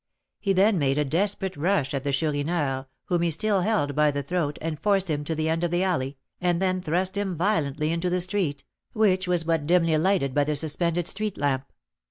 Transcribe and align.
He 0.39 0.51
then 0.53 0.79
made 0.79 0.97
a 0.97 1.05
desperate 1.05 1.55
rush 1.55 1.93
at 1.93 2.03
the 2.03 2.11
Chourineur, 2.11 2.87
whom 3.05 3.21
he 3.21 3.29
still 3.29 3.61
held 3.61 3.93
by 3.95 4.09
the 4.09 4.23
throat, 4.23 4.57
and 4.59 4.79
forced 4.79 5.11
him 5.11 5.23
to 5.25 5.35
the 5.35 5.47
end 5.47 5.63
of 5.63 5.69
the 5.69 5.83
alley, 5.83 6.17
and 6.39 6.59
then 6.59 6.81
thrust 6.81 7.15
him 7.15 7.35
violently 7.37 7.91
into 7.91 8.09
the 8.09 8.19
street, 8.21 8.63
which 8.93 9.27
was 9.27 9.43
but 9.43 9.67
dimly 9.67 9.95
lighted 9.99 10.33
by 10.33 10.43
the 10.43 10.55
suspended 10.55 11.07
street 11.07 11.37
lamp. 11.37 11.71